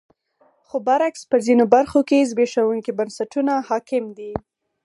خو 0.67 0.77
برعکس 0.87 1.21
په 1.31 1.37
ځینو 1.45 1.65
برخو 1.75 1.99
کې 2.09 2.27
زبېښونکي 2.29 2.91
بنسټونه 2.99 3.53
حاکم 3.67 4.05
دي. 4.17 4.31